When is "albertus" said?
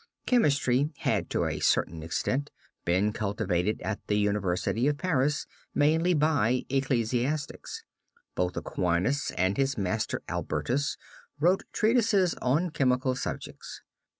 10.27-10.97